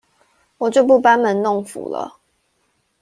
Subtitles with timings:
[0.57, 2.17] 我就不班門弄斧了